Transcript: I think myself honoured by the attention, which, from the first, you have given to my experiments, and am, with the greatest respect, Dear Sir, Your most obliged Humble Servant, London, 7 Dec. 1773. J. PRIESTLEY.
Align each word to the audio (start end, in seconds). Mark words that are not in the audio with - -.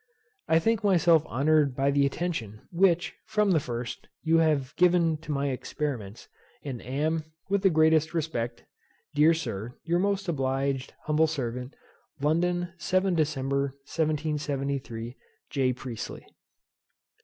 I 0.47 0.57
think 0.57 0.83
myself 0.83 1.23
honoured 1.27 1.75
by 1.75 1.91
the 1.91 2.07
attention, 2.07 2.61
which, 2.71 3.13
from 3.27 3.51
the 3.51 3.59
first, 3.59 4.07
you 4.23 4.39
have 4.39 4.75
given 4.75 5.15
to 5.17 5.31
my 5.31 5.49
experiments, 5.49 6.27
and 6.63 6.81
am, 6.81 7.25
with 7.49 7.61
the 7.61 7.69
greatest 7.69 8.11
respect, 8.15 8.65
Dear 9.13 9.35
Sir, 9.35 9.75
Your 9.83 9.99
most 9.99 10.27
obliged 10.27 10.95
Humble 11.03 11.27
Servant, 11.27 11.75
London, 12.19 12.73
7 12.79 13.15
Dec. 13.15 13.35
1773. 13.35 15.15
J. 15.51 15.71
PRIESTLEY. 15.71 16.25